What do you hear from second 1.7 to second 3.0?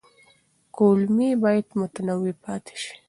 متنوع پاتې شي.